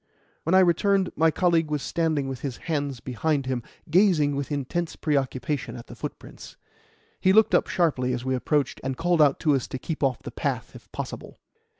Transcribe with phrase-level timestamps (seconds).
[0.45, 4.95] When I returned, my colleague was standing with his hands behind him, gazing with intense
[4.95, 6.57] preoccupation at the footprints.
[7.19, 10.23] He looked up sharply as we approached, and called out to us to keep off
[10.23, 11.37] the path if possible.